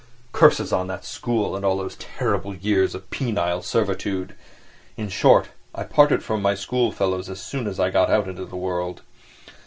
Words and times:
Curses 0.31 0.73
on 0.73 0.87
that 0.87 1.05
school 1.05 1.55
and 1.55 1.63
all 1.63 1.77
those 1.77 1.95
terrible 1.97 2.55
years 2.55 2.95
of 2.95 3.07
penal 3.11 3.61
servitude! 3.61 4.33
In 4.97 5.09
short, 5.09 5.49
I 5.75 5.83
parted 5.83 6.23
from 6.23 6.41
my 6.41 6.55
schoolfellows 6.55 7.29
as 7.29 7.39
soon 7.39 7.67
as 7.67 7.79
I 7.79 7.91
got 7.91 8.09
out 8.09 8.27
into 8.27 8.45
the 8.45 8.55
world. 8.55 9.03